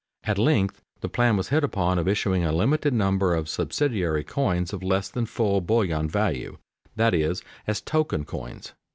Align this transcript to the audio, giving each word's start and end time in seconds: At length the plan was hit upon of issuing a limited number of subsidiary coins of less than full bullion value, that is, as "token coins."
At 0.23 0.39
length 0.39 0.81
the 1.01 1.09
plan 1.09 1.37
was 1.37 1.49
hit 1.49 1.63
upon 1.63 1.99
of 1.99 2.07
issuing 2.07 2.43
a 2.43 2.51
limited 2.51 2.91
number 2.91 3.35
of 3.35 3.47
subsidiary 3.47 4.23
coins 4.23 4.73
of 4.73 4.81
less 4.81 5.07
than 5.09 5.27
full 5.27 5.61
bullion 5.61 6.09
value, 6.09 6.57
that 6.95 7.13
is, 7.13 7.43
as 7.67 7.81
"token 7.81 8.25
coins." 8.25 8.73